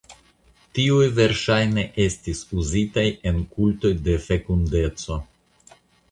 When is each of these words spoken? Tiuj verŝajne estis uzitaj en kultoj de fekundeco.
Tiuj 0.77 1.09
verŝajne 1.17 1.83
estis 2.05 2.41
uzitaj 2.63 3.03
en 3.31 3.37
kultoj 3.57 3.91
de 4.09 4.15
fekundeco. 4.29 5.19